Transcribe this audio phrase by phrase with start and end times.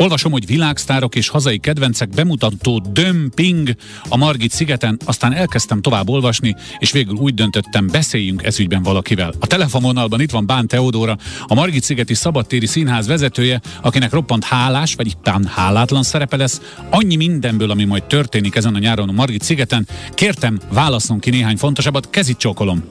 [0.00, 3.70] Olvasom, hogy világsztárok és hazai kedvencek bemutató dömping
[4.08, 9.32] a Margit szigeten, aztán elkezdtem tovább olvasni, és végül úgy döntöttem, beszéljünk ezügyben valakivel.
[9.38, 11.16] A telefonvonalban itt van Bán Teodóra,
[11.46, 16.60] a Margit szigeti szabadtéri színház vezetője, akinek roppant hálás, vagy éppen hálátlan szerepe lesz,
[16.90, 19.88] annyi mindenből, ami majd történik ezen a nyáron a Margit szigeten.
[20.14, 22.84] Kértem, válaszolunk ki néhány fontosabbat, kezit csókolom.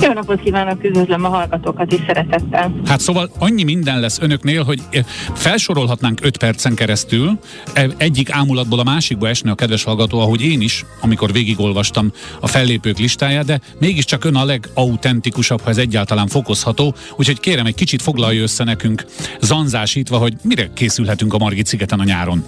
[0.00, 2.80] Jó napot kívánok, üdvözlöm a hallgatókat is szeretettel.
[2.86, 5.04] Hát szóval annyi minden lesz önöknél, hogy eh,
[5.34, 7.38] felsorolhatnánk 5 percen keresztül,
[7.72, 12.46] e, egyik ámulatból a másikba esne a kedves hallgató, ahogy én is, amikor végigolvastam a
[12.46, 18.02] fellépők listáját, de mégiscsak ön a legautentikusabb, ha ez egyáltalán fokozható, úgyhogy kérem, egy kicsit
[18.02, 19.04] foglalja össze nekünk
[19.40, 22.44] zanzásítva, hogy mire készülhetünk a Margit szigeten a nyáron.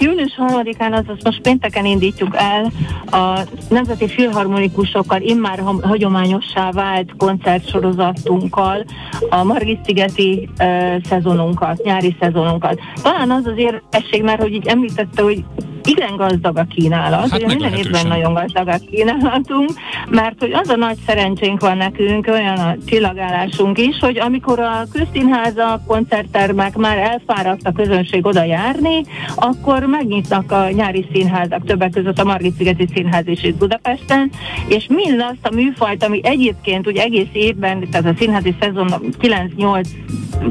[0.00, 2.70] Július 3-án, azaz most pénteken indítjuk el
[3.10, 8.84] a Nemzeti Filharmonikusokkal immár hagyományossá vált koncertsorozatunkkal
[9.30, 12.80] a Margit-szigeti uh, szezonunkat, nyári szezonunkat.
[13.02, 15.44] Talán az az érdekesség, mert hogy így említette, hogy
[15.84, 19.70] igen gazdag a kínálat, hát minden évben nagyon gazdag a kínálatunk,
[20.10, 24.82] mert hogy az a nagy szerencsénk van nekünk, olyan a csillagállásunk is, hogy amikor a
[24.92, 32.18] közszínháza, koncerttermek már elfáradt a közönség oda járni, akkor megnyitnak a nyári színházak, többek között
[32.18, 34.30] a Margit-szigeti Színház is itt Budapesten,
[34.68, 38.88] és mind azt a műfajt, ami egyébként ugye egész évben, tehát a színházi szezon
[39.20, 39.86] 9-8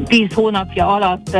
[0.04, 1.38] 10 hónapja alatt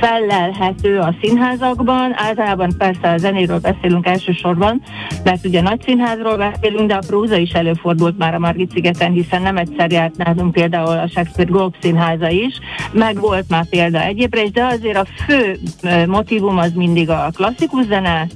[0.00, 4.82] fellelhető a színházakban, általában persze a zenéről beszélünk elsősorban,
[5.24, 9.42] mert ugye nagy színházról beszélünk, de a próza is előfordult már a Margit szigeten, hiszen
[9.42, 12.58] nem egyszer járt nálunk például a Shakespeare Globe színháza is,
[12.92, 15.58] meg volt már példa egyébre is, de azért a fő
[16.06, 18.26] motivum az mindig a klasszikus zene,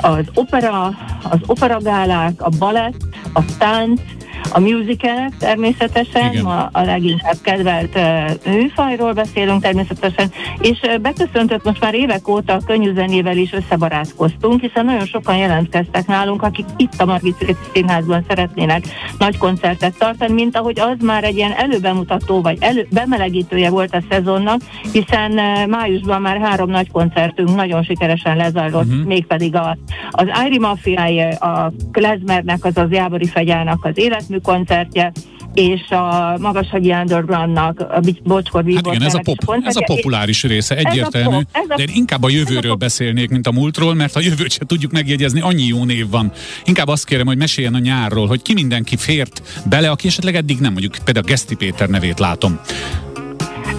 [0.00, 0.84] az opera,
[1.22, 3.00] az operagálák, a balett,
[3.32, 4.00] a tánc,
[4.52, 11.80] a musicalek természetesen, a, a leginkább kedvelt uh, műfajról beszélünk természetesen, és uh, beköszöntött most
[11.80, 17.00] már évek óta a könnyű zenével is összebarátkoztunk, hiszen nagyon sokan jelentkeztek nálunk, akik itt
[17.00, 18.84] a Margit Színházban szeretnének
[19.18, 24.02] nagy koncertet tartani, mint ahogy az már egy ilyen előbemutató vagy elő, bemelegítője volt a
[24.10, 24.60] szezonnak,
[24.92, 29.04] hiszen uh, májusban már három nagy koncertünk nagyon sikeresen lezajlott, uh-huh.
[29.04, 29.76] mégpedig a,
[30.10, 33.98] az Ári Mafiája, a Klezmernek, azaz Jábori Fegyának az
[34.28, 35.12] életmű koncertje,
[35.54, 40.76] és a Magashagyi Undergroundnak, a Bocskor Hát igen, ez a, pop, ez a populáris része,
[40.76, 43.94] egyértelmű, ez a pop, ez a, de én inkább a jövőről beszélnék, mint a múltról,
[43.94, 46.32] mert a jövőt se tudjuk megjegyezni, annyi jó név van.
[46.64, 50.58] Inkább azt kérem, hogy meséljen a nyárról, hogy ki mindenki fért bele, aki esetleg eddig
[50.58, 52.60] nem, mondjuk például Geszti Péter nevét látom.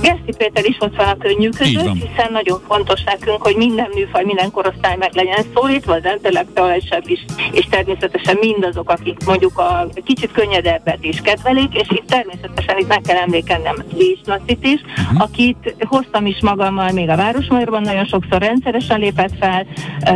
[0.02, 4.24] Geszti Péter is ott van a könnyű között, hiszen nagyon fontos nekünk, hogy minden műfaj,
[4.24, 10.32] minden korosztály meg legyen szólítva, az intellektuálisabb is, és természetesen mindazok, akik mondjuk a kicsit
[10.32, 15.22] könnyedebbet is kedvelik, és itt természetesen itt meg kell emlékeznem Lés Lacit is, uh-huh.
[15.22, 19.66] akit hoztam is magammal még a Városmajorban, nagyon sokszor rendszeresen lépett fel,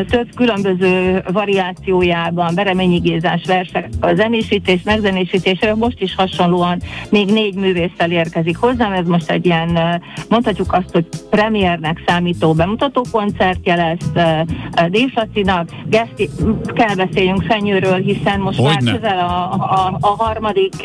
[0.10, 8.12] több különböző variációjában, Bereményi Gézás versek, a zenésítés, megzenésítés, most is hasonlóan még négy művésszel
[8.12, 9.73] érkezik hozzám, ez most egy ilyen
[10.30, 14.46] mondhatjuk azt, hogy premiernek számító bemutató koncertje lesz
[14.90, 16.30] Dévsacinak, Geszti,
[16.74, 18.92] kell beszéljünk Fenyőről, hiszen most Hogyne.
[18.92, 20.76] már közel a, a, a harmadik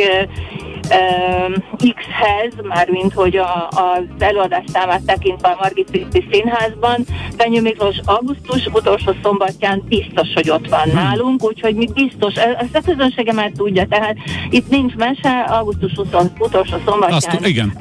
[1.76, 7.06] X-hez, mármint hogy a, az előadás számát tekintve a Margit Színházban.
[7.36, 10.94] Fenyő Miklós augusztus utolsó szombatján biztos, hogy ott van hmm.
[10.94, 14.16] nálunk, úgyhogy mi biztos, e, ezt a közönsége már tudja, tehát
[14.50, 15.92] itt nincs mese, augusztus
[16.38, 17.76] utolsó szombatján Azt, igen.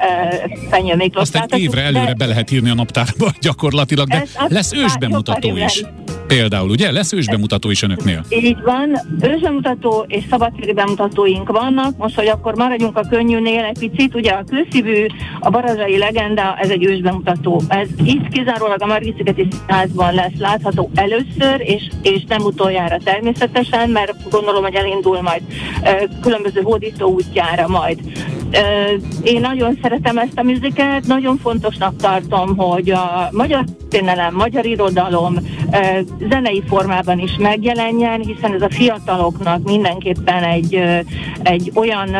[0.70, 1.28] Fenyő Miklós.
[1.32, 5.82] Egy évre előre de, be lehet írni a naptárba gyakorlatilag, de ez, lesz ősbemutató is.
[6.28, 6.92] Például, ugye?
[6.92, 8.24] Lesz ősbemutató is önöknél?
[8.28, 11.96] Így van, ősbemutató és szabadtéri bemutatóink vannak.
[11.96, 15.06] Most, hogy akkor maradjunk a könnyűnél egy picit, ugye a kőszívű,
[15.40, 17.62] a barazsai legenda, ez egy ősbemutató.
[17.68, 24.30] Ez itt kizárólag a Margit-szigeti Színházban lesz látható először, és, és nem utoljára természetesen, mert
[24.30, 25.42] gondolom, hogy elindul majd
[26.20, 27.98] különböző hódító útjára majd.
[29.22, 35.34] Én nagyon szeretem ezt a műzikát, nagyon fontosnak tartom, hogy a magyar történelem, magyar irodalom
[36.30, 40.82] zenei formában is megjelenjen, hiszen ez a fiataloknak mindenképpen egy,
[41.42, 42.16] egy olyan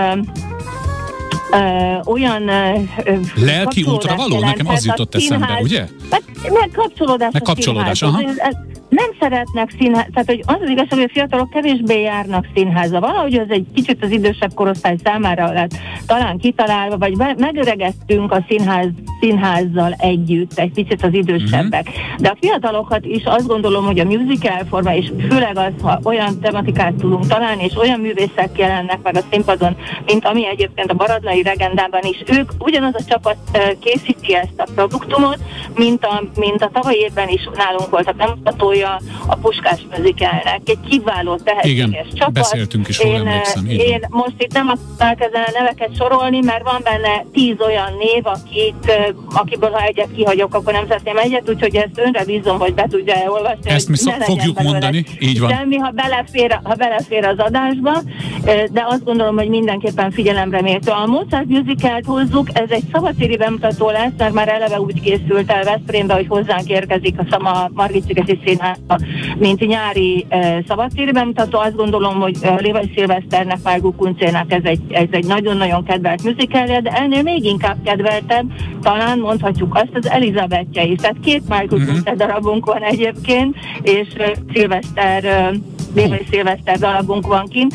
[1.52, 4.38] Uh, olyan uh, lelki útra való?
[4.40, 5.86] Nekem az jutott eszembe, ugye?
[6.10, 7.32] Meg, meg kapcsolódás.
[7.32, 8.22] Meg kapcsolódás, aha.
[8.22, 8.54] Ez,
[8.88, 13.00] nem szeretnek színház, tehát hogy az az igazság, hogy a fiatalok kevésbé járnak színházba.
[13.00, 15.74] Valahogy az egy kicsit az idősebb korosztály számára lett
[16.06, 18.88] talán kitalálva, vagy megöregedtünk a színház
[19.20, 21.86] színházzal együtt, egy picit az idősebbek.
[21.88, 22.16] Uh-huh.
[22.18, 26.40] De a fiatalokat is azt gondolom, hogy a musical forma, és főleg az, ha olyan
[26.40, 29.76] tematikát tudunk találni, és olyan művészek jelennek meg a színpadon,
[30.06, 33.36] mint ami egyébként a Baradlai Regendában is, ők ugyanaz a csapat
[33.80, 35.38] készíti ezt a produktumot,
[35.74, 40.60] mint a, mint a tavaly évben is nálunk volt a bemutatója a Puskás Műzikelnek.
[40.64, 42.32] Egy kiváló tehetséges Igen, csapat.
[42.32, 43.66] beszéltünk is én, emlékszem.
[43.68, 48.26] Én most itt nem akarok ezen a neveket sorolni, mert van benne tíz olyan név,
[48.26, 52.86] akit, akiből ha egyet kihagyok, akkor nem szeretném egyet, úgyhogy ezt önre bízom, hogy be
[52.90, 53.70] tudja olvasni.
[53.70, 55.50] Ezt mi szok, fogjuk mondani, így van.
[55.50, 57.92] Semmi, ha belefér, ha belefér az adásba,
[58.70, 60.92] de azt gondolom, hogy mindenképpen figyelemre méltó.
[60.92, 65.64] A Mozart Musical-t hozzuk, ez egy szabadtéri bemutató lesz, mert már eleve úgy készült el
[65.64, 68.98] Veszprémbe, hogy hozzánk érkezik a Szama Margit Szigeti Színházba,
[69.38, 70.26] mint nyári
[70.68, 71.58] szabadtéri bemutató.
[71.58, 76.90] Azt gondolom, hogy Lévai Szilveszternek, Márgó Kuncének ez egy, ez egy nagyon-nagyon kedvelt musicalje, de
[76.90, 81.00] ennél még inkább kedveltem, talán mondhatjuk azt, az Elizabethje is.
[81.00, 82.16] Tehát két Márgó uh-huh.
[82.16, 84.08] darabunk van egyébként, és
[84.52, 85.52] Szilveszter
[85.94, 87.74] Lévai Szilveszter darabunk van kint.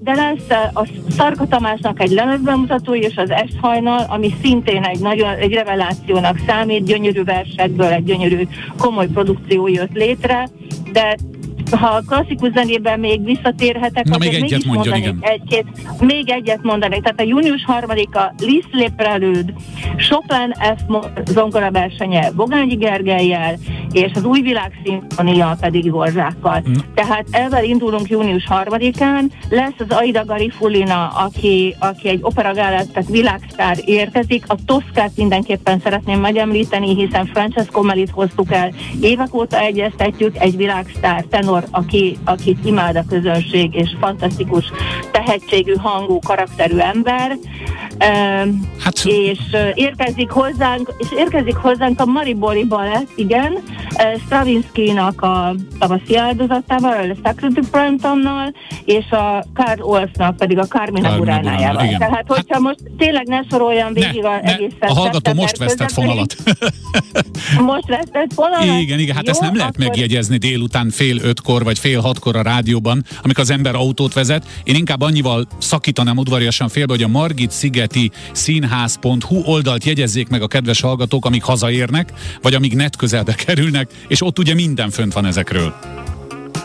[0.00, 5.52] De lesz a Szarka Tamásnak egy lemezbemutató és az Esthajnal, ami szintén egy nagyon egy
[5.52, 8.48] revelációnak számít, gyönyörű versekből egy gyönyörű
[8.78, 10.48] komoly produkció jött létre,
[10.92, 11.16] de
[11.70, 15.18] ha a klasszikus zenében még visszatérhetek, Na, még egyet mondjon, igen.
[15.20, 15.66] Egy-két,
[16.00, 17.02] még egyet mondanék.
[17.02, 19.52] Tehát a június harmadika Liszt Prelude,
[19.96, 20.82] Chopin F.
[21.26, 23.54] zongora versenye Bogányi Gergelyel,
[23.92, 26.62] és az Új Világ Szimfonia pedig Horzsákkal.
[26.68, 26.72] Mm.
[26.94, 29.32] Tehát ezzel indulunk június harmadikán.
[29.50, 34.44] Lesz az Aida Garifulina, aki, aki egy operagálát, tehát világsztár érkezik.
[34.48, 38.72] A Toszkát mindenképpen szeretném megemlíteni, hiszen Francesco Melit hoztuk el.
[39.00, 44.64] Évek óta egyeztetjük, egy világsztár tenor Gábor, aki, akit imád a közönség, és fantasztikus
[45.10, 47.36] tehetségű, hangú, karakterű ember.
[48.78, 49.38] Hát, és
[49.74, 53.58] érkezik hozzánk, és érkezik hozzánk a Maribori Balett, igen,
[54.24, 58.54] Stravinsky-nak a tavaszi áldozatával, a Sacred Brantonnal,
[58.84, 61.86] és a Karl Olfnak pedig a Carmina Buránájával.
[61.86, 65.58] Tehát, hát- hogyha hát, most tényleg ne soroljam végig ne, az egész A hallgató most
[65.58, 66.36] vesztett fonalat.
[67.72, 68.80] most vesztett fonalat?
[68.80, 69.86] Igen, igen, hát Jó, ezt nem lehet akkor...
[69.86, 74.46] megjegyezni délután fél ötkor vagy fél hatkor a rádióban, amikor az ember autót vezet.
[74.64, 77.50] Én inkább annyival szakítanám udvariasan félbe, hogy a Margit
[77.86, 82.12] Szigeti Színház.hu oldalt jegyezzék meg a kedves hallgatók, amíg hazaérnek,
[82.42, 85.74] vagy amíg net közelbe kerülnek, és ott ugye minden fönt van ezekről.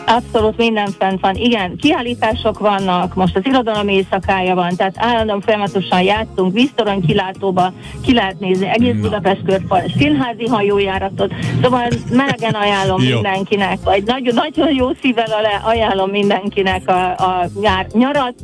[0.06, 1.34] Abszolút minden fent van.
[1.34, 7.72] Igen, kiállítások vannak, most az irodalom éjszakája van, tehát állandóan folyamatosan játszunk, víztorony kilátóba
[8.04, 9.00] ki lehet nézni egész Na.
[9.00, 16.88] Budapest körfal, színházi hajójáratot, szóval melegen ajánlom mindenkinek, vagy nagyon, nagyon jó szívvel ajánlom mindenkinek
[16.88, 18.34] a, a nyár, nyarat,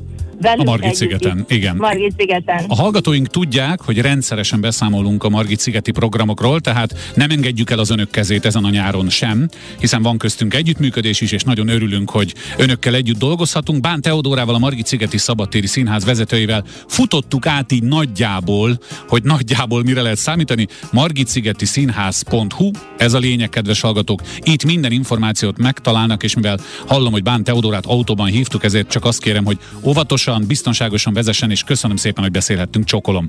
[0.41, 1.77] Velünk a Margit szigeten, igen.
[1.77, 2.65] Margit szigeten.
[2.69, 7.91] A hallgatóink tudják, hogy rendszeresen beszámolunk a Margit szigeti programokról, tehát nem engedjük el az
[7.91, 9.49] önök kezét ezen a nyáron sem,
[9.81, 13.81] hiszen van köztünk együttműködés is, és nagyon örülünk, hogy önökkel együtt dolgozhatunk.
[13.81, 20.03] Bán Teodórával, a Margit szigeti szabadtéri színház vezetőivel futottuk át így nagyjából, hogy nagyjából mire
[20.03, 20.67] lehet számítani.
[20.93, 24.23] Margit szigeti színház.hu, ez a lényeg, kedves hallgatók.
[24.43, 29.21] Itt minden információt megtalálnak, és mivel hallom, hogy Bán Teodórát autóban hívtuk, ezért csak azt
[29.21, 32.85] kérem, hogy óvatos óvatosan, biztonságosan vezessen, és köszönöm szépen, hogy beszélhettünk.
[32.85, 33.27] Csokolom.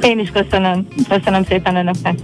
[0.00, 0.86] Én is köszönöm.
[1.08, 2.18] Köszönöm szépen önöknek.